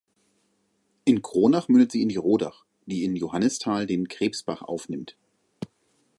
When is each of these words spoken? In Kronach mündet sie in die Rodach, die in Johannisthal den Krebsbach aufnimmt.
In 1.05 1.21
Kronach 1.21 1.67
mündet 1.67 1.91
sie 1.91 2.01
in 2.01 2.09
die 2.09 2.15
Rodach, 2.15 2.65
die 2.87 3.03
in 3.03 3.15
Johannisthal 3.15 3.85
den 3.85 4.07
Krebsbach 4.07 4.63
aufnimmt. 4.63 5.15